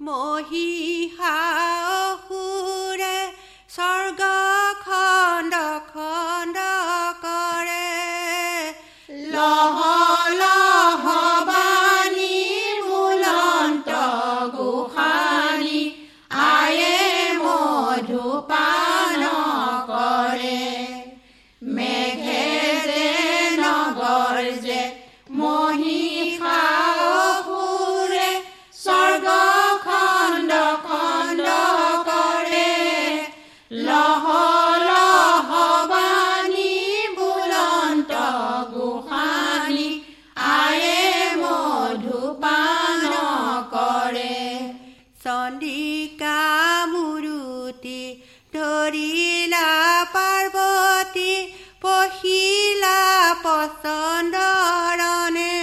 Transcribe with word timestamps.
মহিষাসুৰে 0.00 1.18
স্বৰ্গ 3.74 4.20
খণ্ড 4.84 5.54
খণ্ড 5.92 6.56
কৰে। 7.24 7.90
লহ 9.34 9.78
লহ 10.42 11.04
চন্দিকা 45.24 46.38
মুৰুতি 46.92 48.00
ধৰিলা 48.54 49.68
পাৰ্বতী 50.14 51.34
পহিলা 51.84 52.98
পচন্দৰণে 53.44 55.53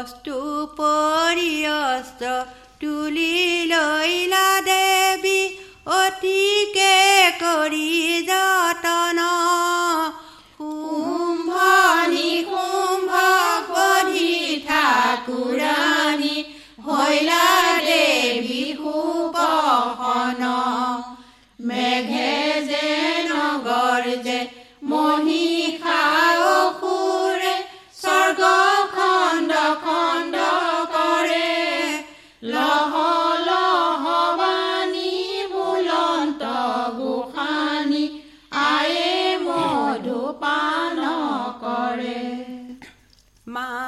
বস্তু 0.00 0.34
পৰিয়স্ত 0.76 2.22
তুলি 2.80 3.40
লৈলা 3.72 4.46
দেৱী 4.68 5.40
অতিকে 5.96 6.96
কৰি 7.42 7.90
যতন। 8.28 9.20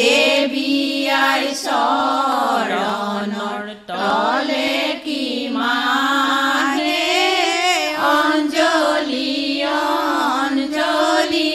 দেৱী 0.00 0.76
আই 1.24 1.44
চৰণৰ 1.64 3.66
তলে 3.88 4.72
কি 5.04 5.24
মাহে 5.56 7.08
অঞ্জলি 8.12 9.34
অঞ্জলি। 9.80 11.52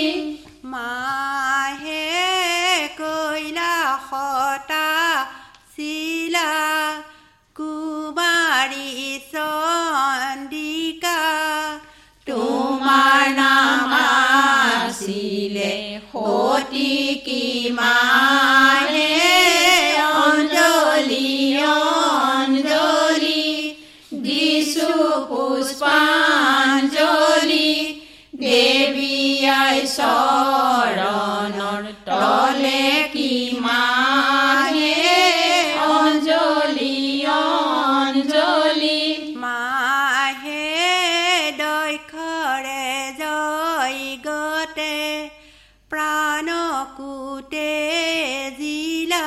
মাহে 0.74 2.12
কৈলাসতা 3.01 4.89
শিলা 5.74 6.53
কুমাৰী 7.57 8.94
চন্দিকা। 9.33 11.24
তোমাৰ 12.27 13.21
নাম 13.42 13.92
আছিলে 14.01 15.74
সতী 16.12 16.94
কি 17.25 17.44
জিলা 48.51 49.25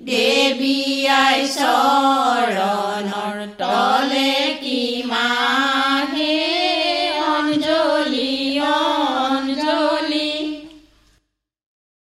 দেৱী 0.00 1.06
আই 1.08 1.40
চৰণৰ 1.56 3.38